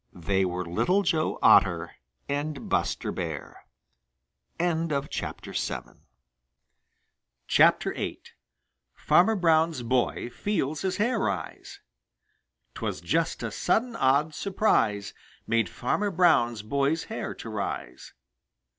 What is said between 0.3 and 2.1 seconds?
were Little Joe Otter